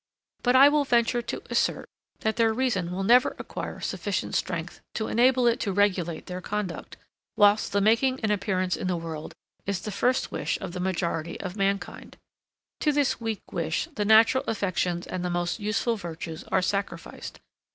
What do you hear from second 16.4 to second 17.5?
are sacrificed.